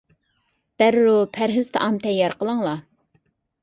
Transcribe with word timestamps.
دەررۇ 0.83 1.13
پەرھىز 1.37 1.71
تائام 1.79 2.03
تەييار 2.09 2.39
قىلىڭلار! 2.43 2.85